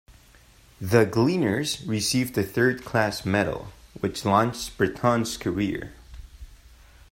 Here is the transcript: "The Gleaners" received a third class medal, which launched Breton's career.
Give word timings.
"The 0.81 1.05
Gleaners" 1.05 1.85
received 1.85 2.35
a 2.35 2.41
third 2.41 2.83
class 2.83 3.23
medal, 3.23 3.67
which 3.99 4.25
launched 4.25 4.75
Breton's 4.75 5.37
career. 5.37 5.93